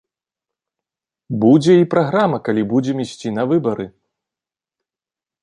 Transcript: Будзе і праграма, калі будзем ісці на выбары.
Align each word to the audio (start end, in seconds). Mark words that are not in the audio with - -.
Будзе 1.43 1.73
і 1.81 1.87
праграма, 1.93 2.37
калі 2.49 2.63
будзем 2.73 2.97
ісці 3.05 3.29
на 3.37 3.43
выбары. 3.53 3.85